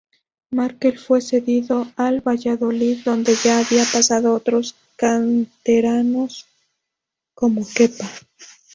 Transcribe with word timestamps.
Markel 0.49 0.97
fue 0.97 1.21
cedido 1.21 1.85
al 1.95 2.21
Valladolid 2.21 3.03
donde 3.05 3.35
ya 3.43 3.59
habían 3.59 3.85
pasado 3.93 4.33
otros 4.33 4.73
canteranos 4.97 6.47
como 7.35 7.61
Kepa. 7.71 8.09